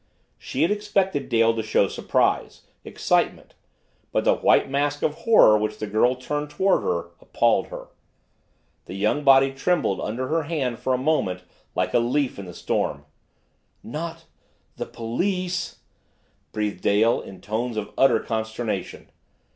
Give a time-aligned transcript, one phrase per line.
[0.39, 3.53] She had expected Dale to show surprise excitement
[4.11, 7.89] but the white mask of horror which the girl turned toward her appalled her.
[8.85, 11.43] The young body trembled under her hand for a moment
[11.75, 13.05] like a leaf in the storm.
[13.83, 14.25] "Not
[14.75, 15.81] the police!"
[16.51, 19.11] breathed Dale in tones of utter consternation.